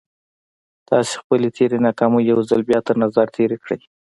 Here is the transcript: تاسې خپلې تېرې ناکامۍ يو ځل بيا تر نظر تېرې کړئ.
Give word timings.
تاسې 0.89 1.13
خپلې 1.21 1.47
تېرې 1.57 1.77
ناکامۍ 1.85 2.23
يو 2.31 2.39
ځل 2.49 2.61
بيا 2.69 2.79
تر 2.87 2.95
نظر 3.03 3.25
تېرې 3.35 3.57
کړئ. 3.63 3.81